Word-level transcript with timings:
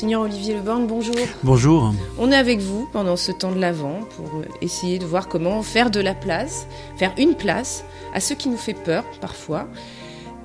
Monseigneur 0.00 0.22
Olivier 0.22 0.54
Leborgne, 0.54 0.86
bonjour. 0.86 1.14
Bonjour. 1.42 1.92
On 2.18 2.32
est 2.32 2.36
avec 2.36 2.60
vous 2.60 2.88
pendant 2.90 3.16
ce 3.16 3.32
temps 3.32 3.52
de 3.52 3.60
l'Avent 3.60 4.00
pour 4.16 4.28
euh, 4.38 4.46
essayer 4.62 4.98
de 4.98 5.04
voir 5.04 5.28
comment 5.28 5.60
faire 5.62 5.90
de 5.90 6.00
la 6.00 6.14
place, 6.14 6.66
faire 6.96 7.12
une 7.18 7.34
place 7.34 7.84
à 8.14 8.20
ce 8.20 8.32
qui 8.32 8.48
nous 8.48 8.56
fait 8.56 8.72
peur 8.72 9.04
parfois. 9.20 9.68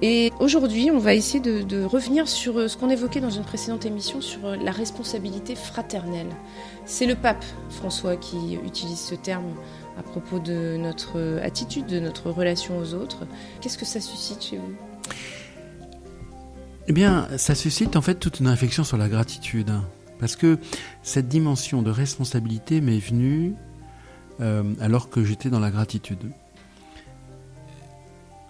Et 0.02 0.34
aujourd'hui, 0.42 0.92
on 0.92 0.98
va 0.98 1.14
essayer 1.14 1.40
de, 1.40 1.86
revenir 1.86 2.28
sur 2.28 2.60
euh, 2.60 2.68
ce 2.68 2.76
qu'on 2.76 2.90
évoquait 2.90 3.22
dans 3.22 3.30
une 3.30 3.46
précédente 3.46 3.86
émission 3.86 4.20
sur 4.20 4.46
euh, 4.46 4.58
la 4.58 4.72
responsabilité 4.72 5.56
fraternelle. 5.56 6.36
C'est 6.84 7.06
le 7.06 7.16
pape 7.16 7.46
François 7.70 8.18
qui 8.18 8.60
utilise 8.62 9.00
ce 9.00 9.16
terme 9.16 9.54
à 9.98 10.04
propos 10.04 10.40
de 10.40 10.76
notre 10.76 11.40
attitude, 11.42 11.86
de 11.86 12.02
notre 12.02 12.30
relation 12.30 12.78
aux 12.78 12.94
autres. 12.94 13.20
Qu'est-ce 13.62 13.78
que 13.78 13.86
ça 13.86 14.02
suscite 14.02 14.44
chez 14.44 14.58
vous? 14.58 14.74
Eh 16.88 16.94
bien, 16.94 17.28
ça 17.38 17.56
suscite 17.56 17.96
en 17.96 18.02
fait 18.02 18.16
toute 18.16 18.40
une 18.40 18.48
réflexion 18.48 18.84
sur 18.84 18.98
la 18.98 19.10
gratitude. 19.10 19.72
Parce 20.20 20.36
que 20.36 20.58
cette 21.04 21.28
dimension 21.28 21.82
de 21.82 21.92
responsabilité 21.92 22.80
m'est 22.82 23.00
venue 23.00 23.54
euh, 24.40 24.64
alors 24.80 25.10
que 25.10 25.24
j'étais 25.24 25.50
dans 25.50 25.60
la 25.60 25.72
gratitude. 25.72 26.20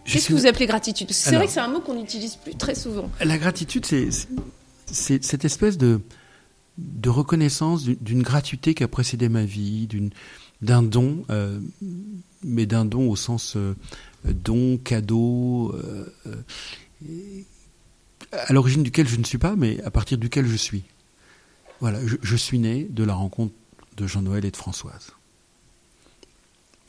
Qu'est-ce 0.06 0.28
que 0.28 0.34
vous 0.34 0.46
appelez 0.46 0.68
gratitude? 0.68 1.12
C'est 1.12 1.36
vrai 1.36 1.48
que 1.48 1.52
c'est 1.52 1.60
un 1.60 1.68
mot 1.68 1.80
qu'on 1.80 1.96
n'utilise 1.96 2.36
plus 2.36 2.56
très 2.56 2.76
souvent. 2.76 3.10
La 3.24 3.40
gratitude, 3.40 3.86
c'est 3.86 4.10
cette 4.86 5.46
espèce 5.46 5.80
de, 5.80 6.00
de 6.78 7.10
reconnaissance 7.10 7.86
d'une 7.86 8.22
gratuité 8.22 8.76
qui 8.76 8.84
a 8.84 8.88
précédé 8.88 9.30
ma 9.30 9.46
vie, 9.46 9.88
d'un 10.62 10.84
don, 10.84 11.26
euh, 11.32 11.60
mais 12.44 12.68
d'un 12.68 12.86
don 12.86 13.10
au 13.10 13.16
sens 13.16 13.56
euh, 13.56 13.74
don, 14.26 14.78
cadeau, 14.78 15.74
à 18.32 18.54
l'origine 18.54 18.84
duquel 18.84 19.08
je 19.08 19.18
ne 19.18 19.24
suis 19.24 19.38
pas, 19.38 19.56
mais 19.56 19.82
à 19.84 19.92
partir 19.92 20.18
duquel 20.18 20.48
je 20.48 20.56
suis. 20.56 20.84
Voilà, 21.80 22.00
je, 22.06 22.36
suis 22.36 22.60
né 22.60 22.88
de 22.90 23.04
la 23.04 23.14
rencontre 23.14 23.54
de 23.98 24.08
Jean-Noël 24.08 24.46
et 24.46 24.52
de 24.52 24.58
Françoise. 24.58 25.12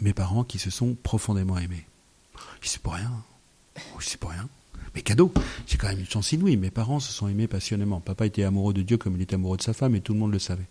Mes 0.01 0.13
parents 0.13 0.45
qui 0.45 0.59
se 0.59 0.71
sont 0.71 0.95
profondément 0.95 1.59
aimés. 1.59 1.87
Je 2.61 2.69
sais 2.69 2.79
pour 2.79 2.95
rien. 2.95 3.13
Je 3.99 4.07
sais 4.07 4.19
pour 4.19 4.31
rien. 4.31 4.49
Mais 4.95 5.03
cadeau, 5.03 5.33
j'ai 5.67 5.77
quand 5.77 5.89
même 5.89 5.99
une 5.99 6.07
chance 6.07 6.33
inouïe. 6.33 6.57
Mes 6.57 6.71
parents 6.71 7.01
se 7.01 7.13
sont 7.13 7.29
aimés 7.29 7.49
passionnément. 7.49 8.01
Papa 8.01 8.27
était 8.27 8.45
amoureux 8.45 8.73
de 8.73 8.83
Dieu 8.83 8.97
comme 8.97 9.17
il 9.17 9.23
était 9.23 9.35
amoureux 9.35 9.57
de 9.57 9.63
sa 9.63 9.73
femme 9.73 9.95
et 9.95 10.01
tout 10.01 10.13
le 10.13 10.19
monde 10.19 10.33
le 10.33 10.39
savait. 10.39 10.69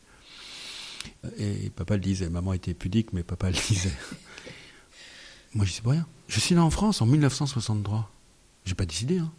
Et 1.37 1.69
papa 1.69 1.95
le 1.95 2.01
disait. 2.01 2.29
Maman 2.29 2.53
était 2.53 2.73
pudique, 2.73 3.13
mais 3.13 3.23
papa 3.23 3.49
le 3.49 3.57
disait. 3.67 3.93
Moi, 5.53 5.65
je 5.65 5.71
sais 5.71 5.81
pour 5.81 5.91
rien. 5.91 6.07
Je 6.27 6.39
suis 6.39 6.55
né 6.55 6.61
en 6.61 6.69
France 6.69 7.01
en 7.01 7.05
1963. 7.05 8.11
J'ai 8.65 8.75
pas 8.75 8.85
décidé, 8.85 9.19
hein. 9.19 9.31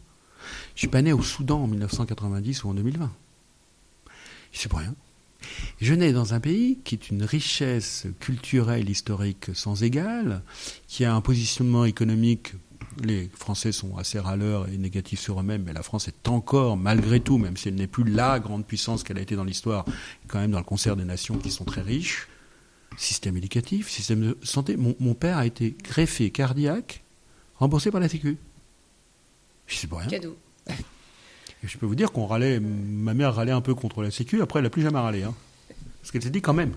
Je 0.75 0.81
suis 0.81 0.89
pas 0.89 1.03
né 1.03 1.13
au 1.13 1.23
Soudan 1.23 1.63
en 1.63 1.67
1990 1.67 2.65
ou 2.65 2.71
en 2.71 2.75
2020. 2.75 3.11
Je 4.53 4.59
sais 4.59 4.69
pas 4.69 4.79
rien. 4.79 4.95
Je 5.81 5.95
nais 5.95 6.13
dans 6.13 6.35
un 6.35 6.41
pays 6.41 6.79
qui 6.85 6.95
est 6.95 7.11
une 7.11 7.23
richesse 7.23 8.07
culturelle, 8.21 8.89
historique 8.89 9.51
sans 9.55 9.83
égale, 9.83 10.43
qui 10.89 11.05
a 11.05 11.15
un 11.15 11.21
positionnement 11.21 11.85
économique. 11.85 12.55
Les 13.03 13.29
Français 13.35 13.73
sont 13.73 13.97
assez 13.99 14.19
râleurs 14.19 14.69
et 14.69 14.79
négatifs 14.79 15.21
sur 15.21 15.39
eux-mêmes, 15.39 15.65
mais 15.65 15.75
la 15.75 15.83
France 15.83 16.09
est 16.09 16.29
encore, 16.29 16.77
malgré 16.77 17.21
tout, 17.21 17.37
même 17.37 17.57
si 17.57 17.69
elle 17.69 17.75
n'est 17.75 17.87
plus 17.87 18.05
la 18.05 18.41
grande 18.41 18.65
puissance 18.65 19.03
qu'elle 19.03 19.19
a 19.19 19.21
été 19.21 19.37
dans 19.37 19.45
l'histoire, 19.45 19.85
quand 20.29 20.39
même 20.39 20.51
dans 20.51 20.59
le 20.59 20.65
concert 20.65 20.97
des 20.97 21.05
nations 21.05 21.37
qui 21.37 21.51
sont 21.51 21.65
très 21.65 21.83
riches. 21.83 22.29
Système 22.97 23.37
éducatif, 23.37 23.91
système 23.91 24.21
de 24.21 24.39
santé. 24.43 24.79
Mon, 24.79 24.97
mon 25.01 25.13
père 25.13 25.37
a 25.37 25.45
été 25.45 25.77
greffé 25.85 26.31
cardiaque, 26.31 27.05
remboursé 27.57 27.91
par 27.91 28.01
la 28.01 28.09
Sécu. 28.09 28.39
Je 29.67 29.77
sais 29.77 29.87
pas 29.87 29.99
rien. 29.99 30.09
Cadeau. 30.09 30.37
Et 30.69 31.69
je 31.69 31.79
peux 31.79 31.87
vous 31.87 31.95
dire 31.95 32.13
qu'on 32.13 32.27
râlait, 32.27 32.61
ma 32.61 33.15
mère 33.15 33.35
râlait 33.35 33.53
un 33.53 33.61
peu 33.61 33.75
contre 33.75 34.03
la 34.03 34.11
Sécu, 34.11 34.43
après 34.43 34.59
elle 34.59 34.65
n'a 34.65 34.71
plus 34.71 34.83
jamais 34.83 34.99
râlé. 34.99 35.23
Hein. 35.23 35.35
Parce 36.01 36.13
qu'elle 36.13 36.23
s'est 36.23 36.31
dit 36.31 36.43
quand 36.43 36.55
même, 36.55 36.75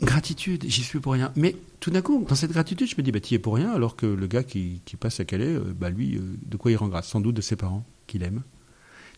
gratitude, 0.00 0.64
j'y 0.66 0.82
suis 0.82 1.00
pour 1.00 1.12
rien. 1.12 1.32
Mais 1.36 1.56
tout 1.80 1.90
d'un 1.90 2.02
coup, 2.02 2.24
dans 2.28 2.34
cette 2.34 2.52
gratitude, 2.52 2.88
je 2.88 2.94
me 2.96 3.02
dis, 3.02 3.12
bah, 3.12 3.20
tu 3.20 3.34
es 3.34 3.38
pour 3.38 3.56
rien, 3.56 3.72
alors 3.72 3.96
que 3.96 4.06
le 4.06 4.26
gars 4.26 4.42
qui, 4.42 4.80
passe 5.00 5.20
à 5.20 5.24
Calais, 5.24 5.46
euh, 5.46 5.74
bah, 5.74 5.90
lui, 5.90 6.16
euh, 6.16 6.20
de 6.46 6.56
quoi 6.56 6.70
il 6.70 6.76
rend 6.76 6.88
grâce? 6.88 7.08
Sans 7.08 7.20
doute 7.20 7.34
de 7.34 7.40
ses 7.40 7.56
parents, 7.56 7.84
qu'il 8.06 8.22
aime. 8.22 8.42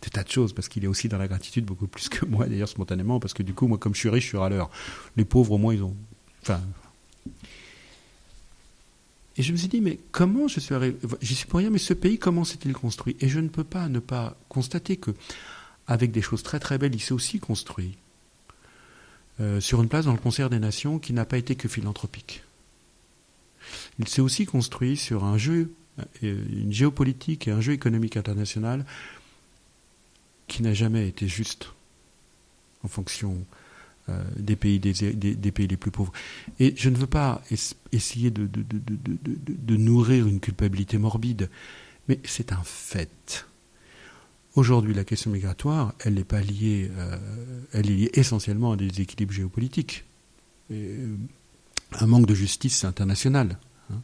Des 0.02 0.10
tas 0.10 0.22
de 0.22 0.30
choses, 0.30 0.52
parce 0.52 0.68
qu'il 0.68 0.84
est 0.84 0.88
aussi 0.88 1.08
dans 1.08 1.18
la 1.18 1.28
gratitude 1.28 1.64
beaucoup 1.64 1.86
plus 1.86 2.08
que 2.08 2.24
moi, 2.26 2.46
d'ailleurs, 2.46 2.68
spontanément, 2.68 3.20
parce 3.20 3.34
que 3.34 3.42
du 3.42 3.54
coup, 3.54 3.66
moi, 3.66 3.78
comme 3.78 3.94
je 3.94 4.00
suis 4.00 4.08
riche, 4.08 4.24
je 4.24 4.28
suis 4.28 4.38
râleur. 4.38 4.70
Les 5.16 5.24
pauvres, 5.24 5.52
au 5.52 5.58
moins, 5.58 5.74
ils 5.74 5.82
ont. 5.82 5.96
Enfin, 6.42 6.60
et 9.38 9.42
je 9.42 9.52
me 9.52 9.56
suis 9.56 9.68
dit, 9.68 9.80
mais 9.80 9.98
comment 10.12 10.48
je 10.48 10.60
suis 10.60 10.74
arrivé 10.74 10.96
J'y 11.20 11.34
suis 11.34 11.46
pour 11.46 11.58
rien, 11.58 11.70
mais 11.70 11.78
ce 11.78 11.92
pays, 11.92 12.18
comment 12.18 12.44
s'est-il 12.44 12.72
construit? 12.72 13.16
Et 13.20 13.28
je 13.28 13.38
ne 13.38 13.48
peux 13.48 13.64
pas 13.64 13.88
ne 13.88 13.98
pas 13.98 14.36
constater 14.48 14.96
que, 14.96 15.10
avec 15.86 16.10
des 16.10 16.22
choses 16.22 16.42
très 16.42 16.58
très 16.58 16.78
belles, 16.78 16.94
il 16.94 17.00
s'est 17.00 17.12
aussi 17.12 17.38
construit 17.38 17.96
euh, 19.40 19.60
sur 19.60 19.82
une 19.82 19.88
place 19.88 20.06
dans 20.06 20.12
le 20.12 20.18
concert 20.18 20.48
des 20.48 20.58
nations 20.58 20.98
qui 20.98 21.12
n'a 21.12 21.26
pas 21.26 21.36
été 21.36 21.54
que 21.54 21.68
philanthropique. 21.68 22.42
Il 23.98 24.08
s'est 24.08 24.22
aussi 24.22 24.46
construit 24.46 24.96
sur 24.96 25.24
un 25.24 25.36
jeu, 25.36 25.74
euh, 26.22 26.44
une 26.50 26.72
géopolitique 26.72 27.46
et 27.46 27.50
un 27.50 27.60
jeu 27.60 27.72
économique 27.72 28.16
international 28.16 28.86
qui 30.48 30.62
n'a 30.62 30.72
jamais 30.72 31.08
été 31.08 31.28
juste 31.28 31.72
en 32.82 32.88
fonction 32.88 33.36
des, 34.36 34.56
pays, 34.56 34.78
des, 34.78 35.52
pays 35.52 35.66
les 35.66 35.76
plus 35.76 35.90
pauvres. 35.90 36.12
Et 36.60 36.74
je 36.76 36.90
ne 36.90 36.96
veux 36.96 37.06
pas 37.06 37.42
essayer 37.92 38.30
de, 38.30 39.76
nourrir 39.76 40.26
une 40.26 40.40
culpabilité 40.40 40.98
morbide, 40.98 41.50
mais 42.08 42.20
c'est 42.24 42.52
un 42.52 42.62
fait. 42.64 43.46
Aujourd'hui, 44.54 44.94
la 44.94 45.04
question 45.04 45.30
migratoire, 45.30 45.94
elle 46.00 46.14
n'est 46.14 46.24
pas 46.24 46.40
liée, 46.40 46.90
euh, 46.96 47.18
elle 47.72 47.90
est 47.90 47.94
liée 47.94 48.10
essentiellement 48.14 48.72
à 48.72 48.76
des 48.76 49.02
équilibres 49.02 49.34
géopolitiques. 49.34 50.04
Euh, 50.70 51.14
un 51.92 52.06
manque 52.06 52.26
de 52.26 52.34
justice 52.34 52.84
internationale. 52.84 53.58
Hein. 53.90 54.00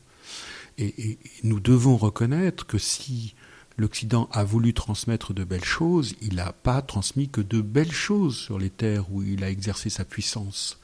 Et, 0.79 1.19
nous 1.43 1.59
devons 1.59 1.97
reconnaître 1.97 2.67
que 2.67 2.79
si 2.79 3.35
l'Occident 3.77 4.29
a 4.33 4.45
voulu 4.45 4.75
transmettre 4.75 5.33
de 5.33 5.45
belles 5.45 5.65
choses, 5.65 6.15
il 6.21 6.37
n'a 6.37 6.53
pas 6.53 6.83
transmis 6.83 7.29
que 7.29 7.41
de 7.41 7.61
belles 7.61 7.93
choses 7.93 8.37
sur 8.37 8.59
les 8.59 8.71
terres 8.71 9.13
où 9.13 9.23
il 9.23 9.45
a 9.45 9.51
exercé 9.51 9.91
sa 9.91 10.05
puissance. 10.05 10.79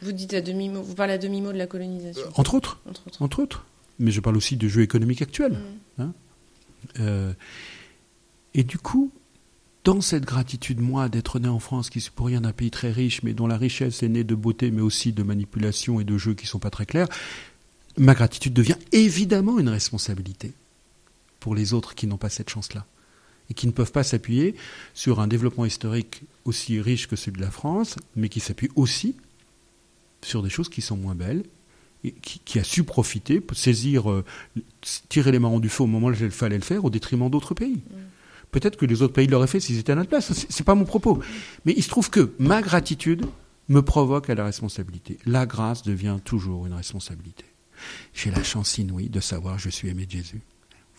Vous 0.00 0.12
dites 0.12 0.34
à 0.34 0.40
demi-mot, 0.40 0.82
vous 0.82 0.94
parlez 0.94 1.12
à 1.12 1.18
demi-mot 1.18 1.52
de 1.52 1.58
la 1.58 1.66
colonisation. 1.66 2.22
Euh, 2.22 2.32
entre, 2.36 2.54
autres, 2.54 2.80
entre, 3.20 3.40
autres, 3.40 3.66
Mais 3.98 4.10
je 4.10 4.20
parle 4.20 4.36
aussi 4.36 4.56
du 4.56 4.68
jeu 4.68 4.82
économique 4.82 5.22
actuel. 5.22 5.52
Mm. 5.52 6.02
Hein. 6.02 6.12
Euh, 6.98 7.32
et 8.54 8.64
du 8.64 8.78
coup, 8.78 9.12
dans 9.84 10.00
cette 10.00 10.24
gratitude, 10.24 10.80
moi, 10.80 11.08
d'être 11.08 11.38
né 11.38 11.48
en 11.48 11.58
France, 11.58 11.90
qui 11.90 11.98
est 11.98 12.10
pour 12.10 12.26
rien 12.26 12.44
un 12.44 12.52
pays 12.52 12.70
très 12.70 12.90
riche, 12.90 13.22
mais 13.22 13.34
dont 13.34 13.46
la 13.46 13.56
richesse 13.56 14.02
est 14.02 14.08
née 14.08 14.24
de 14.24 14.34
beauté, 14.34 14.70
mais 14.70 14.82
aussi 14.82 15.12
de 15.12 15.22
manipulation 15.22 16.00
et 16.00 16.04
de 16.04 16.16
jeux 16.18 16.34
qui 16.34 16.46
ne 16.46 16.48
sont 16.48 16.58
pas 16.58 16.70
très 16.70 16.86
clairs, 16.86 17.08
ma 17.96 18.14
gratitude 18.14 18.54
devient 18.54 18.76
évidemment 18.92 19.58
une 19.58 19.68
responsabilité 19.68 20.52
pour 21.42 21.56
les 21.56 21.74
autres 21.74 21.96
qui 21.96 22.06
n'ont 22.06 22.18
pas 22.18 22.28
cette 22.28 22.48
chance-là 22.48 22.86
et 23.50 23.54
qui 23.54 23.66
ne 23.66 23.72
peuvent 23.72 23.90
pas 23.90 24.04
s'appuyer 24.04 24.54
sur 24.94 25.18
un 25.18 25.26
développement 25.26 25.64
historique 25.64 26.22
aussi 26.44 26.80
riche 26.80 27.08
que 27.08 27.16
celui 27.16 27.38
de 27.38 27.42
la 27.42 27.50
France, 27.50 27.96
mais 28.14 28.28
qui 28.28 28.38
s'appuie 28.38 28.70
aussi 28.76 29.16
sur 30.22 30.40
des 30.44 30.50
choses 30.50 30.68
qui 30.68 30.80
sont 30.82 30.96
moins 30.96 31.16
belles, 31.16 31.42
et 32.04 32.12
qui, 32.12 32.58
a 32.60 32.64
su 32.64 32.84
profiter, 32.84 33.44
saisir, 33.52 34.10
euh, 34.10 34.24
tirer 35.08 35.32
les 35.32 35.40
marrons 35.40 35.58
du 35.58 35.68
feu 35.68 35.82
au 35.82 35.86
moment 35.86 36.08
où 36.08 36.12
il 36.12 36.30
fallait 36.30 36.56
le 36.56 36.62
faire, 36.64 36.84
au 36.84 36.90
détriment 36.90 37.28
d'autres 37.28 37.54
pays. 37.54 37.76
Mm. 37.76 37.96
Peut-être 38.52 38.76
que 38.76 38.86
les 38.86 39.02
autres 39.02 39.14
pays 39.14 39.26
l'auraient 39.26 39.48
fait 39.48 39.60
s'ils 39.60 39.78
étaient 39.78 39.92
à 39.92 39.96
notre 39.96 40.10
place. 40.10 40.32
C'est 40.48 40.64
pas 40.64 40.74
mon 40.76 40.84
propos. 40.84 41.20
Mais 41.64 41.74
il 41.76 41.82
se 41.82 41.88
trouve 41.88 42.10
que 42.10 42.32
ma 42.38 42.62
gratitude 42.62 43.26
me 43.68 43.82
provoque 43.82 44.30
à 44.30 44.34
la 44.34 44.44
responsabilité. 44.44 45.18
La 45.26 45.46
grâce 45.46 45.82
devient 45.82 46.18
toujours 46.24 46.66
une 46.66 46.74
responsabilité. 46.74 47.44
J'ai 48.14 48.30
la 48.30 48.42
chance 48.42 48.78
inouïe 48.78 49.08
de 49.08 49.20
savoir 49.20 49.56
que 49.56 49.62
je 49.62 49.70
suis 49.70 49.88
aimé 49.88 50.06
de 50.06 50.10
Jésus. 50.10 50.42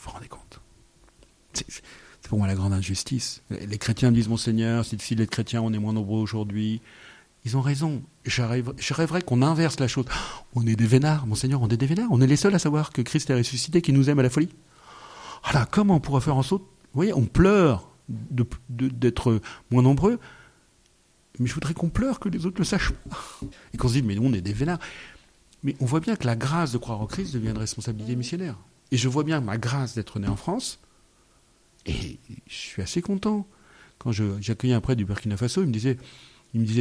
Vous 0.04 0.10
vous 0.10 0.16
rendez 0.16 0.28
compte? 0.28 0.60
C'est 1.54 2.28
pour 2.28 2.38
moi 2.38 2.48
la 2.48 2.56
grande 2.56 2.74
injustice. 2.74 3.42
Les 3.50 3.78
chrétiens 3.78 4.12
disent 4.12 4.28
Monseigneur, 4.28 4.84
c'est 4.84 4.98
difficile 4.98 5.20
d'être 5.20 5.30
chrétien, 5.30 5.62
on 5.62 5.72
est 5.72 5.78
moins 5.78 5.94
nombreux 5.94 6.20
aujourd'hui. 6.20 6.82
Ils 7.46 7.56
ont 7.56 7.62
raison. 7.62 8.04
Je 8.26 8.94
rêverais 8.94 9.22
qu'on 9.22 9.42
inverse 9.42 9.80
la 9.80 9.88
chose. 9.88 10.06
On 10.56 10.68
est 10.68 10.76
des 10.76 10.88
vénards, 10.88 11.26
Monseigneur, 11.26 11.62
on 11.62 11.70
est 11.70 11.78
des 11.78 11.86
vénards. 11.86 12.10
On 12.12 12.20
est 12.20 12.28
les 12.28 12.36
seuls 12.36 12.54
à 12.54 12.60
savoir 12.60 12.92
que 12.92 13.02
Christ 13.02 13.30
est 13.30 13.36
ressuscité, 13.36 13.82
qu'il 13.82 13.96
nous 13.96 14.10
aime 14.10 14.20
à 14.20 14.24
la 14.24 14.30
folie. 14.30 14.50
Voilà, 15.44 15.66
comment 15.66 15.96
on 15.96 16.00
pourrait 16.02 16.22
faire 16.22 16.36
en 16.36 16.44
sorte 16.44 16.64
Vous 16.64 16.96
voyez, 16.96 17.14
on 17.14 17.26
pleure 17.26 17.90
d'être 18.70 19.40
moins 19.72 19.84
nombreux, 19.84 20.20
mais 21.40 21.48
je 21.48 21.54
voudrais 21.54 21.74
qu'on 21.74 21.90
pleure 21.90 22.20
que 22.20 22.28
les 22.28 22.46
autres 22.46 22.60
le 22.60 22.66
sachent. 22.66 22.92
Et 23.74 23.78
qu'on 23.78 23.88
se 23.88 23.94
dise, 23.94 24.04
mais 24.04 24.16
nous, 24.16 24.26
on 24.26 24.34
est 24.34 24.42
des 24.42 24.54
vénards. 24.54 24.80
Mais 25.64 25.78
on 25.80 25.86
voit 25.86 26.02
bien 26.02 26.18
que 26.18 26.26
la 26.26 26.36
grâce 26.36 26.74
de 26.74 26.78
croire 26.78 27.00
en 27.00 27.06
Christ 27.06 27.34
devient 27.34 27.52
une 27.52 27.58
responsabilité 27.58 28.18
missionnaire. 28.18 28.58
Et 28.94 28.98
je 28.98 29.10
vois 29.10 29.24
bien 29.24 29.42
ma 29.42 29.58
grâce 29.58 29.96
d'être 29.96 30.20
né 30.20 30.28
en 30.28 30.36
France. 30.36 30.80
Et 31.88 32.20
je 32.48 32.54
suis 32.54 32.80
assez 32.80 33.02
content. 33.02 33.48
Quand 33.98 34.12
j'accueillais 34.12 34.76
un 34.76 34.82
prêtre 34.82 35.00
du 35.00 35.06
Burkina 35.06 35.36
Faso, 35.36 35.64
il 35.64 35.68
me 35.68 35.74
disait, 35.74 35.98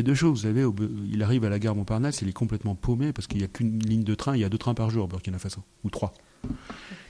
deux 0.03 0.15
choses. 0.15 0.41
Vous 0.41 0.47
savez, 0.47 0.67
il 1.11 1.23
arrive 1.23 1.47
à 1.47 1.49
la 1.49 1.59
gare 1.59 1.75
Montparnasse, 1.75 2.21
il 2.21 2.29
est 2.29 2.35
complètement 2.35 2.75
paumé 2.75 3.15
parce 3.15 3.27
qu'il 3.27 3.39
n'y 3.39 3.45
a 3.45 3.49
qu'une 3.49 3.79
ligne 3.79 4.05
de 4.05 4.15
train, 4.15 4.37
il 4.37 4.41
y 4.41 4.45
a 4.45 4.51
deux 4.51 4.59
trains 4.59 4.75
par 4.75 4.91
jour 4.91 5.05
au 5.05 5.07
Burkina 5.09 5.39
Faso, 5.39 5.63
ou 5.85 5.89
trois. 5.89 6.13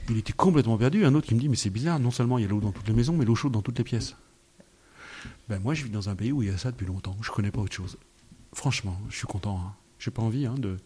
Il 0.09 0.19
était 0.19 0.33
complètement 0.33 0.79
perdu. 0.79 1.05
Un 1.05 1.17
autre 1.17 1.27
qui 1.27 1.35
me 1.35 1.41
dit, 1.41 1.49
mais 1.49 1.57
c'est 1.57 1.71
bizarre, 1.71 1.99
non 1.99 2.13
seulement 2.13 2.39
il 2.39 2.43
y 2.43 2.45
a 2.45 2.49
l'eau 2.49 2.61
dans 2.61 2.71
toutes 2.71 2.87
les 2.87 2.95
maisons, 2.95 3.17
mais 3.17 3.25
l'eau 3.25 3.35
chaude 3.35 3.51
dans 3.51 3.63
toutes 3.63 3.79
les 3.79 3.85
pièces. 3.85 4.15
Ben 5.49 5.59
moi, 5.59 5.75
je 5.75 5.83
vis 5.83 5.91
dans 5.91 6.11
un 6.11 6.15
pays 6.15 6.31
où 6.31 6.45
il 6.45 6.49
y 6.49 6.53
a 6.53 6.59
ça 6.59 6.71
depuis 6.71 6.87
longtemps. 6.87 7.17
Je 7.23 7.33
connais 7.33 7.51
pas 7.51 7.61
autre 7.61 7.75
chose. 7.75 7.97
Franchement, 8.53 8.97
je 9.09 9.17
suis 9.17 9.27
content. 9.27 9.59
Hein. 9.59 9.75
J'ai 9.99 10.13
pas 10.13 10.23
envie 10.23 10.47
hein, 10.47 10.55
de. 10.59 10.77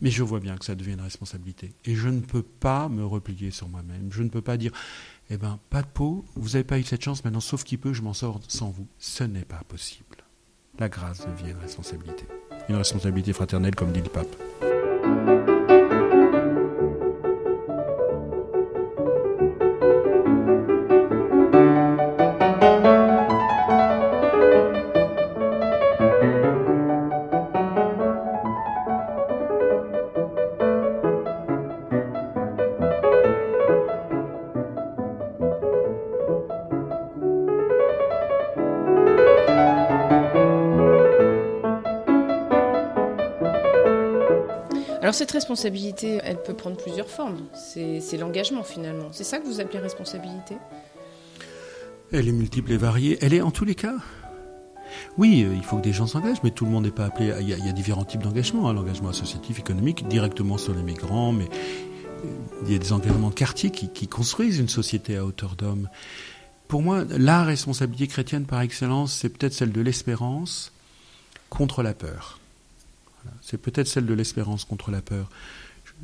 Mais 0.00 0.10
je 0.10 0.22
vois 0.22 0.40
bien 0.40 0.56
que 0.56 0.64
ça 0.64 0.74
devient 0.74 0.92
une 0.92 1.00
responsabilité. 1.00 1.72
Et 1.84 1.94
je 1.94 2.08
ne 2.08 2.20
peux 2.20 2.42
pas 2.42 2.88
me 2.88 3.04
replier 3.04 3.50
sur 3.50 3.68
moi-même. 3.68 4.08
Je 4.10 4.22
ne 4.22 4.28
peux 4.28 4.42
pas 4.42 4.56
dire, 4.56 4.72
eh 5.30 5.36
ben, 5.36 5.58
pas 5.70 5.82
de 5.82 5.88
peau, 5.88 6.24
vous 6.36 6.50
n'avez 6.50 6.64
pas 6.64 6.78
eu 6.78 6.84
cette 6.84 7.02
chance, 7.02 7.24
maintenant, 7.24 7.40
sauf 7.40 7.64
qui 7.64 7.76
peut, 7.76 7.92
je 7.92 8.02
m'en 8.02 8.14
sors 8.14 8.40
sans 8.48 8.70
vous. 8.70 8.86
Ce 8.98 9.24
n'est 9.24 9.44
pas 9.44 9.62
possible. 9.68 10.16
La 10.78 10.88
grâce 10.88 11.26
devient 11.26 11.50
une 11.50 11.58
responsabilité. 11.58 12.24
Une 12.68 12.76
responsabilité 12.76 13.32
fraternelle, 13.32 13.74
comme 13.74 13.92
dit 13.92 14.00
le 14.00 14.08
pape. 14.08 15.57
Alors 45.08 45.14
cette 45.14 45.30
responsabilité, 45.30 46.20
elle 46.22 46.36
peut 46.42 46.52
prendre 46.52 46.76
plusieurs 46.76 47.08
formes. 47.08 47.46
C'est 47.54 48.18
l'engagement 48.18 48.62
finalement. 48.62 49.08
C'est 49.10 49.24
ça 49.24 49.38
que 49.38 49.46
vous 49.46 49.58
appelez 49.58 49.78
responsabilité? 49.78 50.56
Elle 52.12 52.28
est 52.28 52.32
multiple 52.32 52.72
et 52.72 52.76
variée. 52.76 53.16
Elle 53.22 53.32
est 53.32 53.40
en 53.40 53.50
tous 53.50 53.64
les 53.64 53.74
cas. 53.74 53.94
Oui, 55.16 55.44
euh, 55.44 55.54
il 55.56 55.62
faut 55.64 55.78
que 55.78 55.82
des 55.82 55.94
gens 55.94 56.06
s'engagent, 56.06 56.42
mais 56.44 56.50
tout 56.50 56.66
le 56.66 56.72
monde 56.72 56.84
n'est 56.84 56.90
pas 56.90 57.06
appelé. 57.06 57.32
Il 57.40 57.48
y, 57.48 57.54
a, 57.54 57.72
différents 57.72 58.04
types 58.04 58.22
d'engagement. 58.22 58.68
Hein. 58.68 58.74
L'engagement 58.74 59.08
associatif, 59.08 59.58
économique, 59.58 60.06
directement 60.08 60.58
sur 60.58 60.74
les 60.74 60.82
migrants, 60.82 61.32
mais 61.32 61.48
euh, 62.26 62.28
il 62.66 62.72
y 62.72 62.76
a 62.76 62.78
des 62.78 62.92
engagements 62.92 63.30
de 63.30 63.34
quartier 63.34 63.70
qui, 63.70 63.88
qui 63.88 64.08
construisent 64.08 64.58
une 64.58 64.68
société 64.68 65.16
à 65.16 65.24
hauteur 65.24 65.56
d'homme. 65.56 65.88
Pour 66.66 66.82
moi, 66.82 67.04
la 67.08 67.44
responsabilité 67.44 68.08
chrétienne 68.08 68.44
par 68.44 68.60
excellence, 68.60 69.14
c'est 69.14 69.30
peut-être 69.30 69.54
celle 69.54 69.72
de 69.72 69.80
l'espérance 69.80 70.70
contre 71.48 71.82
la 71.82 71.94
peur. 71.94 72.38
C'est 73.42 73.58
peut-être 73.58 73.88
celle 73.88 74.06
de 74.06 74.14
l'espérance 74.14 74.64
contre 74.64 74.90
la 74.90 75.02
peur. 75.02 75.28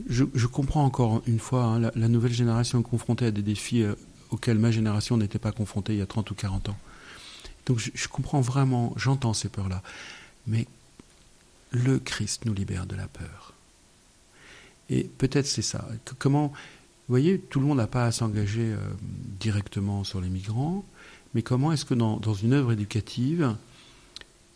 Je, 0.08 0.46
comprends 0.46 0.84
encore 0.84 1.22
une 1.26 1.38
fois, 1.38 1.64
hein, 1.64 1.90
la, 1.94 2.08
nouvelle 2.08 2.32
génération 2.32 2.80
est 2.80 2.84
confrontée 2.84 3.26
à 3.26 3.30
des 3.30 3.42
défis 3.42 3.82
euh, 3.82 3.94
auxquels 4.30 4.58
ma 4.58 4.72
génération 4.72 5.16
n'était 5.16 5.38
pas 5.38 5.52
confrontée 5.52 5.92
il 5.92 5.98
y 5.98 6.02
a 6.02 6.06
30 6.06 6.30
ou 6.32 6.34
40 6.34 6.70
ans. 6.70 6.76
Donc 7.66 7.78
je, 7.78 8.08
comprends 8.08 8.40
vraiment, 8.40 8.92
j'entends 8.96 9.34
ces 9.34 9.48
peurs-là. 9.48 9.82
Mais 10.46 10.66
le 11.70 11.98
Christ 11.98 12.44
nous 12.44 12.54
libère 12.54 12.86
de 12.86 12.96
la 12.96 13.06
peur. 13.06 13.54
Et 14.90 15.04
peut-être 15.04 15.46
c'est 15.46 15.62
ça. 15.62 15.88
Comment, 16.18 16.48
vous 16.48 16.52
voyez, 17.08 17.38
tout 17.38 17.60
le 17.60 17.66
monde 17.66 17.78
n'a 17.78 17.86
pas 17.86 18.04
à 18.04 18.12
s'engager 18.12 18.72
euh, 18.72 18.78
directement 19.40 20.02
sur 20.02 20.20
les 20.20 20.28
migrants, 20.28 20.84
mais 21.34 21.42
comment 21.42 21.72
est-ce 21.72 21.84
que 21.84 21.94
dans, 21.94 22.18
dans 22.18 22.34
une 22.34 22.52
œuvre 22.52 22.72
éducative, 22.72 23.56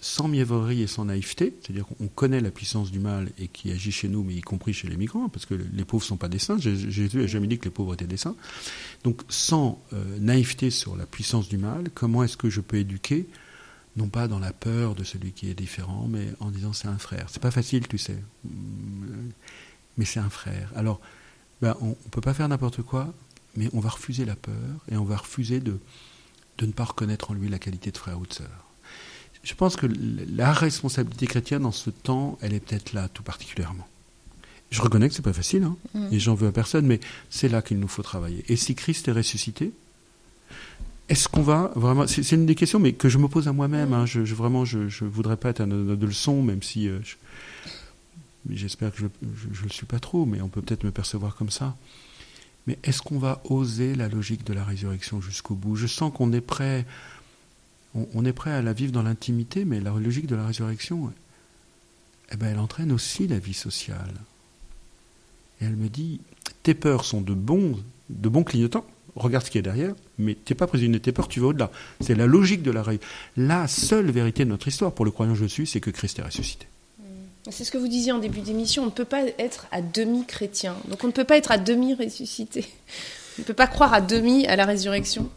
sans 0.00 0.28
mièvrerie 0.28 0.82
et 0.82 0.86
sans 0.86 1.06
naïveté, 1.06 1.54
c'est-à-dire 1.60 1.86
qu'on 1.86 2.06
connaît 2.08 2.40
la 2.40 2.50
puissance 2.50 2.90
du 2.90 3.00
mal 3.00 3.30
et 3.38 3.48
qui 3.48 3.70
agit 3.72 3.90
chez 3.90 4.08
nous, 4.08 4.22
mais 4.22 4.34
y 4.34 4.40
compris 4.40 4.72
chez 4.72 4.88
les 4.88 4.96
migrants, 4.96 5.28
parce 5.28 5.44
que 5.44 5.54
les 5.54 5.84
pauvres 5.84 6.04
ne 6.04 6.08
sont 6.08 6.16
pas 6.16 6.28
des 6.28 6.38
saints. 6.38 6.58
Jésus 6.58 7.18
n'a 7.18 7.26
jamais 7.26 7.48
dit 7.48 7.58
que 7.58 7.64
les 7.64 7.70
pauvres 7.70 7.94
étaient 7.94 8.06
des 8.06 8.16
saints. 8.16 8.36
Donc, 9.02 9.22
sans 9.28 9.82
euh, 9.92 10.18
naïveté 10.18 10.70
sur 10.70 10.96
la 10.96 11.06
puissance 11.06 11.48
du 11.48 11.58
mal, 11.58 11.90
comment 11.94 12.22
est-ce 12.22 12.36
que 12.36 12.48
je 12.48 12.60
peux 12.60 12.76
éduquer, 12.76 13.26
non 13.96 14.08
pas 14.08 14.28
dans 14.28 14.38
la 14.38 14.52
peur 14.52 14.94
de 14.94 15.02
celui 15.02 15.32
qui 15.32 15.50
est 15.50 15.54
différent, 15.54 16.06
mais 16.08 16.28
en 16.38 16.50
disant 16.50 16.72
c'est 16.72 16.88
un 16.88 16.98
frère. 16.98 17.26
C'est 17.28 17.42
pas 17.42 17.50
facile, 17.50 17.88
tu 17.88 17.98
sais, 17.98 18.22
mais 19.96 20.04
c'est 20.04 20.20
un 20.20 20.30
frère. 20.30 20.70
Alors, 20.76 21.00
ben, 21.60 21.76
on 21.80 21.88
ne 21.88 22.10
peut 22.12 22.20
pas 22.20 22.34
faire 22.34 22.48
n'importe 22.48 22.82
quoi, 22.82 23.12
mais 23.56 23.68
on 23.72 23.80
va 23.80 23.88
refuser 23.88 24.24
la 24.24 24.36
peur 24.36 24.54
et 24.92 24.96
on 24.96 25.04
va 25.04 25.16
refuser 25.16 25.58
de, 25.58 25.80
de 26.58 26.66
ne 26.66 26.72
pas 26.72 26.84
reconnaître 26.84 27.32
en 27.32 27.34
lui 27.34 27.48
la 27.48 27.58
qualité 27.58 27.90
de 27.90 27.98
frère 27.98 28.20
ou 28.20 28.26
de 28.26 28.32
sœur 28.32 28.67
je 29.42 29.54
pense 29.54 29.76
que 29.76 29.86
la 30.34 30.52
responsabilité 30.52 31.26
chrétienne 31.26 31.64
en 31.64 31.72
ce 31.72 31.90
temps, 31.90 32.38
elle 32.42 32.54
est 32.54 32.60
peut-être 32.60 32.92
là 32.92 33.08
tout 33.08 33.22
particulièrement. 33.22 33.86
Je 34.70 34.82
reconnais 34.82 35.08
que 35.08 35.14
c'est 35.14 35.22
pas 35.22 35.32
facile, 35.32 35.64
hein, 35.64 35.76
mm. 35.94 36.08
et 36.12 36.18
j'en 36.18 36.34
veux 36.34 36.48
à 36.48 36.52
personne, 36.52 36.86
mais 36.86 37.00
c'est 37.30 37.48
là 37.48 37.62
qu'il 37.62 37.78
nous 37.78 37.88
faut 37.88 38.02
travailler. 38.02 38.44
Et 38.48 38.56
si 38.56 38.74
Christ 38.74 39.08
est 39.08 39.12
ressuscité, 39.12 39.72
est-ce 41.08 41.28
qu'on 41.28 41.42
va 41.42 41.72
vraiment 41.74 42.06
C'est 42.06 42.32
une 42.32 42.44
des 42.44 42.54
questions, 42.54 42.78
mais 42.78 42.92
que 42.92 43.08
je 43.08 43.16
me 43.16 43.28
pose 43.28 43.48
à 43.48 43.52
moi-même. 43.52 43.94
Hein, 43.94 44.04
je, 44.04 44.20
vraiment, 44.34 44.66
je, 44.66 44.78
ne 44.78 45.08
voudrais 45.08 45.38
pas 45.38 45.50
être 45.50 45.62
un 45.62 45.66
de 45.66 46.06
leçon, 46.06 46.42
même 46.42 46.62
si 46.62 46.86
euh, 46.86 46.98
j'espère 48.50 48.92
que 48.92 48.98
je 48.98 49.04
ne 49.04 49.62
le 49.64 49.70
suis 49.70 49.86
pas 49.86 50.00
trop, 50.00 50.26
mais 50.26 50.42
on 50.42 50.48
peut 50.48 50.60
peut-être 50.60 50.84
me 50.84 50.90
percevoir 50.90 51.34
comme 51.34 51.50
ça. 51.50 51.76
Mais 52.66 52.78
est-ce 52.84 53.00
qu'on 53.00 53.18
va 53.18 53.40
oser 53.44 53.94
la 53.94 54.08
logique 54.08 54.44
de 54.44 54.52
la 54.52 54.62
résurrection 54.62 55.22
jusqu'au 55.22 55.54
bout? 55.54 55.76
Je 55.76 55.86
sens 55.86 56.12
qu'on 56.12 56.30
est 56.34 56.42
prêt 56.42 56.84
on, 58.14 58.24
est 58.24 58.32
prêt 58.32 58.50
à 58.50 58.62
la 58.62 58.72
vivre 58.72 58.92
dans 58.92 59.02
l'intimité, 59.02 59.64
mais 59.64 59.80
la 59.80 59.90
logique 59.90 60.26
de 60.26 60.36
la 60.36 60.46
résurrection, 60.46 61.12
eh 62.32 62.36
ben, 62.36 62.48
elle 62.48 62.58
entraîne 62.58 62.92
aussi 62.92 63.26
la 63.26 63.38
vie 63.38 63.54
sociale. 63.54 64.14
Et 65.60 65.64
elle 65.64 65.76
me 65.76 65.88
dit, 65.88 66.20
tes 66.62 66.74
peurs 66.74 67.04
sont 67.04 67.20
de 67.20 67.34
bons, 67.34 67.78
de 68.10 68.28
bons 68.28 68.44
clignotants, 68.44 68.86
regarde 69.16 69.44
ce 69.44 69.50
qui 69.50 69.58
est 69.58 69.62
derrière, 69.62 69.94
mais 70.18 70.36
tu 70.44 70.52
n'es 70.52 70.56
pas 70.56 70.66
prisonnier 70.66 70.94
de 70.94 70.98
tes 70.98 71.12
peurs, 71.12 71.28
tu 71.28 71.40
vas 71.40 71.48
au-delà. 71.48 71.70
C'est 72.00 72.14
la 72.14 72.26
logique 72.26 72.62
de 72.62 72.70
la. 72.70 72.84
La 73.36 73.66
seule 73.66 74.10
vérité 74.10 74.44
de 74.44 74.50
notre 74.50 74.68
histoire, 74.68 74.92
pour 74.92 75.04
le 75.04 75.10
croyant 75.10 75.34
je 75.34 75.46
suis, 75.46 75.66
c'est 75.66 75.80
que 75.80 75.90
Christ 75.90 76.18
est 76.18 76.22
ressuscité. 76.22 76.66
Mmh. 76.98 77.02
C'est 77.50 77.64
ce 77.64 77.70
que 77.70 77.78
vous 77.78 77.88
disiez 77.88 78.12
en 78.12 78.18
début 78.18 78.40
d'émission, 78.40 78.84
on 78.84 78.86
ne 78.86 78.90
peut 78.90 79.04
pas 79.04 79.22
être 79.38 79.66
à 79.72 79.82
demi 79.82 80.24
chrétien. 80.26 80.76
Donc 80.88 81.02
on 81.04 81.08
ne 81.08 81.12
peut 81.12 81.24
pas 81.24 81.36
être 81.36 81.50
à 81.50 81.58
demi 81.58 81.94
ressuscité. 81.94 82.66
On 83.38 83.42
ne 83.42 83.46
peut 83.46 83.54
pas 83.54 83.66
croire 83.66 83.94
à 83.94 84.00
demi 84.00 84.46
à 84.46 84.56
la 84.56 84.64
résurrection. 84.64 85.30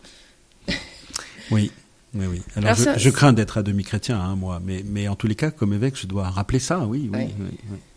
Oui, 1.51 1.71
oui, 2.13 2.25
oui. 2.25 2.41
Alors, 2.55 2.75
je, 2.75 3.09
crains 3.09 3.31
d'être 3.31 3.57
à 3.57 3.63
demi 3.63 3.83
chrétien, 3.83 4.19
hein, 4.19 4.35
moi, 4.35 4.61
mais, 4.63 4.83
mais 4.85 5.07
en 5.07 5.15
tous 5.15 5.27
les 5.27 5.35
cas, 5.35 5.49
comme 5.49 5.73
évêque, 5.73 5.95
je 5.97 6.07
dois 6.07 6.29
rappeler 6.29 6.59
ça, 6.59 6.79
oui, 6.79 7.09
oui, 7.13 7.27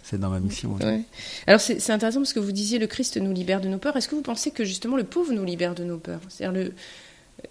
c'est 0.04 0.20
dans 0.20 0.30
ma 0.30 0.38
mission. 0.38 0.76
Alors 1.46 1.60
c'est 1.60 1.90
intéressant 1.90 2.20
parce 2.20 2.32
que 2.32 2.40
vous 2.40 2.52
disiez 2.52 2.78
le 2.78 2.86
Christ 2.86 3.16
nous 3.16 3.32
libère 3.32 3.60
de 3.60 3.68
nos 3.68 3.78
peurs. 3.78 3.96
Est-ce 3.96 4.08
que 4.08 4.14
vous 4.14 4.22
pensez 4.22 4.50
que 4.50 4.64
justement 4.64 4.96
le 4.96 5.04
pauvre 5.04 5.32
nous 5.32 5.44
libère 5.44 5.74
de 5.74 5.82
nos 5.82 5.98
peurs? 5.98 6.20
C'est-à-dire 6.28 6.70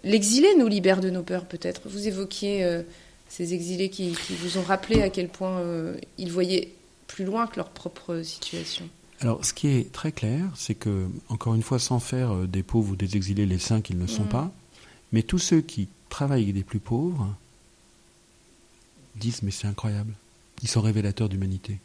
l'exilé 0.04 0.48
nous 0.58 0.68
libère 0.68 1.00
de 1.00 1.10
nos 1.10 1.22
peurs, 1.22 1.44
peut-être? 1.46 1.82
Vous 1.86 2.06
évoquiez 2.06 2.64
euh, 2.64 2.82
ces 3.28 3.54
exilés 3.54 3.90
qui, 3.90 4.16
vous 4.30 4.58
ont 4.58 4.62
rappelé 4.62 5.02
à 5.02 5.10
quel 5.10 5.28
point 5.28 5.58
euh, 5.58 5.96
ils 6.16 6.30
voyaient 6.30 6.72
plus 7.08 7.24
loin 7.24 7.46
que 7.46 7.56
leur 7.56 7.70
propre 7.70 8.22
situation. 8.22 8.88
Alors, 9.20 9.44
ce 9.44 9.52
qui 9.52 9.68
est 9.68 9.92
très 9.92 10.12
clair, 10.12 10.44
c'est 10.54 10.74
que, 10.74 11.06
encore 11.28 11.54
une 11.54 11.62
fois, 11.62 11.78
sans 11.78 12.00
faire 12.00 12.34
euh, 12.34 12.46
des 12.46 12.62
pauvres 12.62 12.92
ou 12.92 12.96
des 12.96 13.16
exilés 13.16 13.46
les 13.46 13.58
saints 13.58 13.80
qu'ils 13.80 13.98
ne 13.98 14.06
sont 14.06 14.24
mm. 14.24 14.28
pas, 14.28 14.52
mais 15.12 15.22
tous 15.22 15.38
ceux 15.38 15.60
qui 15.60 15.88
travaillent 16.14 16.44
avec 16.44 16.54
des 16.54 16.62
plus 16.62 16.78
pauvres 16.78 17.34
disent 19.16 19.42
mais 19.42 19.50
c'est 19.50 19.66
incroyable. 19.66 20.14
Ils 20.62 20.68
sont 20.68 20.80
révélateurs 20.80 21.28
d'humanité. 21.28 21.78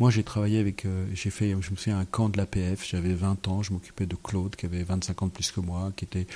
Moi, 0.00 0.10
j'ai 0.10 0.24
travaillé 0.24 0.58
avec, 0.58 0.84
euh, 0.84 1.06
j'ai 1.14 1.30
fait, 1.30 1.50
je 1.50 1.70
me 1.70 1.76
souviens, 1.76 1.98
un 1.98 2.04
camp 2.04 2.28
de 2.28 2.36
l'APF. 2.36 2.84
J'avais 2.84 3.14
20 3.14 3.46
ans. 3.46 3.62
Je 3.62 3.72
m'occupais 3.72 4.06
de 4.06 4.16
Claude, 4.16 4.56
qui 4.56 4.66
avait 4.66 4.82
25 4.82 5.22
ans 5.22 5.26
de 5.26 5.30
plus 5.30 5.52
que 5.52 5.60
moi, 5.60 5.92
qui 5.94 6.04
était 6.04 6.26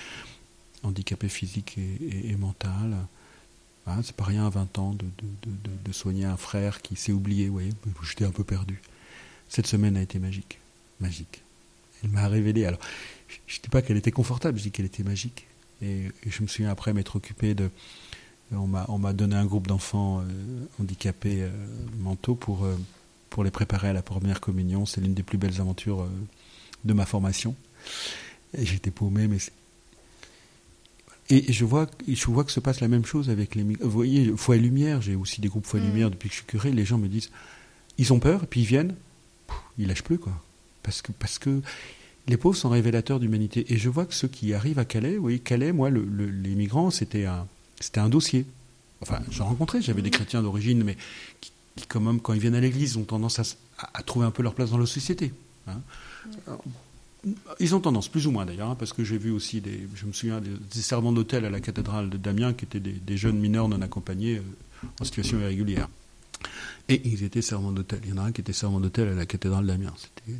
handicapé 0.84 1.28
physique 1.28 1.76
et, 1.76 2.36
mental. 2.36 2.94
Ah, 3.86 3.98
c'est 4.04 4.14
pas 4.14 4.24
rien 4.24 4.46
à 4.46 4.50
20 4.50 4.78
ans 4.78 4.94
de, 4.94 5.06
de, 5.84 5.92
soigner 5.92 6.26
un 6.26 6.36
frère 6.36 6.82
qui 6.82 6.94
s'est 6.94 7.12
oublié. 7.12 7.48
Vous 7.48 7.54
voyez, 7.54 7.72
j'étais 8.02 8.24
un 8.24 8.30
peu 8.30 8.44
perdu. 8.44 8.80
Cette 9.48 9.66
semaine 9.66 9.96
a 9.96 10.02
été 10.02 10.20
magique, 10.20 10.58
magique. 11.00 11.42
Elle 12.02 12.10
m'a 12.10 12.28
révélé. 12.28 12.64
Alors, 12.64 12.80
je 13.28 13.58
ne 13.58 13.62
dis 13.62 13.70
pas 13.70 13.82
qu'elle 13.82 13.96
était 13.96 14.12
confortable, 14.12 14.58
je 14.58 14.64
dis 14.64 14.70
qu'elle 14.70 14.86
était 14.86 15.02
magique. 15.02 15.46
Et, 15.82 16.10
je 16.26 16.42
me 16.42 16.48
souviens 16.48 16.70
après 16.70 16.92
m'être 16.92 17.16
occupé 17.16 17.54
de. 17.54 17.70
On 18.52 18.98
m'a 18.98 19.12
donné 19.12 19.34
un 19.34 19.46
groupe 19.46 19.66
d'enfants 19.66 20.20
euh, 20.20 20.22
handicapés 20.80 21.42
euh, 21.42 21.50
mentaux 21.98 22.36
pour, 22.36 22.64
euh, 22.64 22.78
pour 23.30 23.42
les 23.42 23.50
préparer 23.50 23.88
à 23.88 23.92
la 23.92 24.02
première 24.02 24.40
communion. 24.40 24.86
C'est 24.86 25.00
l'une 25.00 25.14
des 25.14 25.24
plus 25.24 25.38
belles 25.38 25.60
aventures 25.60 26.06
de 26.84 26.92
ma 26.92 27.04
formation. 27.04 27.56
J'étais 28.56 28.92
paumé, 28.92 29.26
mais 29.26 29.38
et 31.30 31.52
je 31.52 31.64
vois, 31.64 31.86
je 32.06 32.26
vois 32.26 32.44
que 32.44 32.52
se 32.52 32.60
passe 32.60 32.80
la 32.80 32.88
même 32.88 33.06
chose 33.06 33.30
avec 33.30 33.54
les. 33.54 33.62
Vous 33.62 33.90
voyez, 33.90 34.32
Foi 34.36 34.56
et 34.56 34.58
Lumière, 34.58 35.00
j'ai 35.00 35.14
aussi 35.14 35.40
des 35.40 35.48
groupes 35.48 35.66
Foi 35.66 35.80
et 35.80 35.82
mm. 35.82 35.86
Lumière 35.86 36.10
depuis 36.10 36.28
que 36.28 36.34
je 36.34 36.40
suis 36.40 36.46
curé. 36.46 36.70
Les 36.70 36.84
gens 36.84 36.98
me 36.98 37.08
disent, 37.08 37.30
ils 37.96 38.12
ont 38.12 38.18
peur, 38.18 38.44
et 38.44 38.46
puis 38.46 38.60
ils 38.60 38.66
viennent, 38.66 38.94
ils 39.78 39.88
lâchent 39.88 40.02
plus, 40.02 40.18
quoi. 40.18 40.32
Parce 40.82 41.00
que, 41.00 41.12
parce 41.12 41.38
que 41.38 41.62
les 42.26 42.36
pauvres 42.36 42.56
sont 42.56 42.70
révélateurs 42.70 43.20
d'humanité. 43.20 43.66
Et 43.72 43.76
je 43.76 43.88
vois 43.88 44.06
que 44.06 44.14
ceux 44.14 44.28
qui 44.28 44.54
arrivent 44.54 44.78
à 44.78 44.84
Calais, 44.84 45.18
oui, 45.18 45.40
Calais, 45.40 45.72
moi, 45.72 45.90
les 45.90 46.54
migrants, 46.54 46.90
c'était 46.90 47.26
un, 47.26 47.46
c'était 47.80 48.00
un 48.00 48.08
dossier. 48.08 48.46
Enfin, 49.02 49.20
j'en 49.30 49.46
rencontrais, 49.46 49.82
j'avais 49.82 50.02
des 50.02 50.10
chrétiens 50.10 50.42
d'origine, 50.42 50.82
mais 50.82 50.96
qui, 51.40 51.52
quand 51.88 52.00
même, 52.00 52.20
quand 52.20 52.32
ils 52.32 52.40
viennent 52.40 52.54
à 52.54 52.60
l'église, 52.60 52.96
ont 52.96 53.04
tendance 53.04 53.56
à, 53.78 54.02
trouver 54.02 54.26
un 54.26 54.30
peu 54.30 54.42
leur 54.42 54.54
place 54.54 54.70
dans 54.70 54.78
la 54.78 54.86
société. 54.86 55.32
Hein. 55.66 55.80
ils 57.58 57.74
ont 57.74 57.80
tendance, 57.80 58.08
plus 58.08 58.26
ou 58.26 58.30
moins 58.30 58.46
d'ailleurs, 58.46 58.70
hein, 58.70 58.76
parce 58.78 58.92
que 58.92 59.02
j'ai 59.02 59.18
vu 59.18 59.30
aussi 59.30 59.60
des, 59.60 59.88
je 59.94 60.06
me 60.06 60.12
souviens 60.12 60.40
des, 60.40 60.82
servants 60.82 61.12
d'hôtel 61.12 61.44
à 61.44 61.50
la 61.50 61.60
cathédrale 61.60 62.10
de 62.10 62.16
Damien 62.16 62.52
qui 62.52 62.64
étaient 62.64 62.80
des, 62.80 63.16
jeunes 63.16 63.38
mineurs 63.38 63.68
non 63.68 63.80
accompagnés 63.82 64.36
euh, 64.36 64.86
en 65.00 65.04
situation 65.04 65.38
irrégulière. 65.40 65.88
Et 66.88 67.00
ils 67.06 67.22
étaient 67.24 67.42
servants 67.42 67.72
d'hôtel. 67.72 68.00
Il 68.04 68.10
y 68.10 68.12
en 68.12 68.18
a 68.18 68.22
un 68.22 68.32
qui 68.32 68.42
était 68.42 68.52
servant 68.52 68.80
d'hôtel 68.80 69.08
à 69.08 69.14
la 69.14 69.26
cathédrale 69.26 69.66
d'Amiens. 69.66 69.94
C'était 69.96 70.38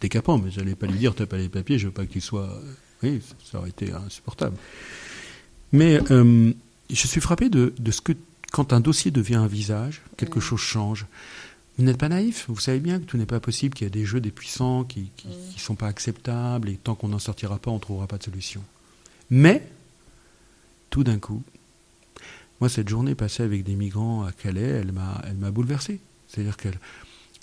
décapant, 0.00 0.38
mais 0.38 0.50
j'allais 0.50 0.74
pas 0.74 0.86
lui 0.86 0.98
dire 0.98 1.14
t'as 1.14 1.26
pas 1.26 1.36
les 1.36 1.48
papiers, 1.48 1.78
je 1.78 1.86
veux 1.86 1.92
pas 1.92 2.06
qu'il 2.06 2.22
soit. 2.22 2.50
Euh, 2.50 2.72
oui, 3.02 3.22
ça 3.44 3.58
aurait 3.58 3.70
été 3.70 3.92
insupportable. 3.92 4.56
Mais 5.72 6.00
euh, 6.10 6.52
je 6.90 7.06
suis 7.06 7.20
frappé 7.20 7.48
de, 7.48 7.72
de, 7.78 7.90
ce 7.90 8.00
que 8.00 8.12
quand 8.50 8.72
un 8.72 8.80
dossier 8.80 9.10
devient 9.10 9.36
un 9.36 9.46
visage, 9.46 10.02
quelque 10.16 10.40
chose 10.40 10.60
change. 10.60 11.06
Vous 11.78 11.84
n'êtes 11.84 11.98
pas 11.98 12.08
naïf, 12.08 12.46
vous 12.48 12.60
savez 12.60 12.80
bien 12.80 12.98
que 12.98 13.04
tout 13.04 13.16
n'est 13.16 13.24
pas 13.24 13.40
possible, 13.40 13.74
qu'il 13.74 13.86
y 13.86 13.90
a 13.90 13.90
des 13.90 14.04
jeux 14.04 14.20
des 14.20 14.32
puissants 14.32 14.84
qui 14.84 15.10
ne 15.24 15.58
sont 15.58 15.76
pas 15.76 15.86
acceptables, 15.86 16.68
et 16.68 16.76
tant 16.76 16.94
qu'on 16.94 17.08
n'en 17.08 17.18
sortira 17.18 17.58
pas, 17.58 17.70
on 17.70 17.76
ne 17.76 17.80
trouvera 17.80 18.06
pas 18.06 18.18
de 18.18 18.24
solution. 18.24 18.62
Mais, 19.30 19.66
tout 20.90 21.04
d'un 21.04 21.18
coup, 21.18 21.42
moi, 22.60 22.68
cette 22.68 22.88
journée 22.88 23.14
passée 23.14 23.44
avec 23.44 23.64
des 23.64 23.76
migrants 23.76 24.24
à 24.24 24.32
Calais, 24.32 24.60
elle 24.60 24.92
m'a, 24.92 25.22
elle 25.26 25.36
m'a 25.36 25.50
bouleversé. 25.50 26.00
C'est-à-dire 26.28 26.58
qu'elle 26.58 26.78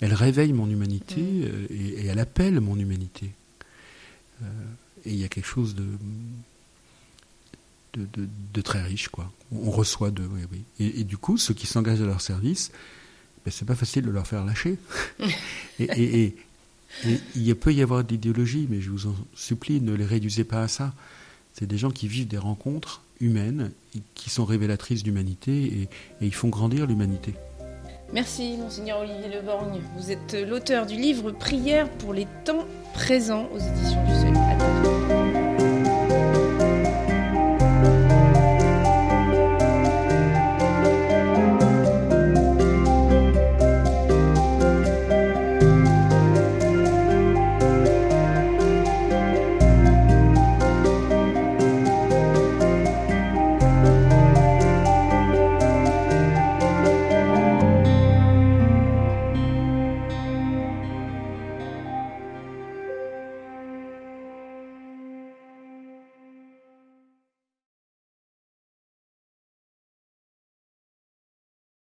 elle 0.00 0.14
réveille 0.14 0.52
mon 0.52 0.68
humanité 0.68 1.20
mm. 1.20 1.42
euh, 1.44 1.66
et, 1.70 2.06
elle 2.06 2.18
appelle 2.18 2.60
mon 2.60 2.78
humanité. 2.78 3.30
Euh, 4.42 4.46
et 5.04 5.12
il 5.12 5.18
y 5.18 5.24
a 5.24 5.28
quelque 5.28 5.46
chose 5.46 5.74
de, 5.74 5.84
de, 7.94 8.60
très 8.60 8.82
riche, 8.82 9.08
quoi. 9.08 9.32
On 9.52 9.70
reçoit 9.70 10.10
de, 10.10 10.22
oui, 10.22 10.42
oui. 10.52 10.62
Et, 10.78 11.00
et, 11.00 11.04
du 11.04 11.16
coup, 11.16 11.38
ceux 11.38 11.54
qui 11.54 11.66
s'engagent 11.66 12.02
à 12.02 12.06
leur 12.06 12.20
service, 12.20 12.70
ben, 13.44 13.50
c'est 13.50 13.64
pas 13.64 13.74
facile 13.74 14.04
de 14.04 14.10
leur 14.10 14.26
faire 14.26 14.44
lâcher. 14.44 14.78
et, 15.80 16.34
il 17.36 17.54
peut 17.54 17.72
y 17.72 17.82
avoir 17.82 18.02
d'idéologie, 18.02 18.66
mais 18.68 18.80
je 18.80 18.90
vous 18.90 19.06
en 19.06 19.14
supplie, 19.34 19.80
ne 19.80 19.92
les 19.92 20.06
réduisez 20.06 20.44
pas 20.44 20.62
à 20.62 20.68
ça. 20.68 20.94
C'est 21.52 21.66
des 21.66 21.78
gens 21.78 21.90
qui 21.90 22.08
vivent 22.08 22.28
des 22.28 22.38
rencontres 22.38 23.02
humaines, 23.20 23.72
qui 24.14 24.30
sont 24.30 24.44
révélatrices 24.44 25.02
d'humanité 25.02 25.64
et, 25.64 25.82
et 25.82 25.88
ils 26.26 26.34
font 26.34 26.48
grandir 26.48 26.86
l'humanité. 26.86 27.34
Merci, 28.12 28.56
Monseigneur 28.56 29.00
Olivier 29.00 29.28
Leborgne. 29.28 29.80
Vous 29.96 30.10
êtes 30.10 30.34
l'auteur 30.48 30.86
du 30.86 30.96
livre 30.96 31.30
Prière 31.30 31.88
pour 31.90 32.14
les 32.14 32.26
temps 32.44 32.64
présents 32.94 33.48
aux 33.54 33.58
éditions 33.58 34.04
du 34.04 34.14
Seuil. 34.14 35.17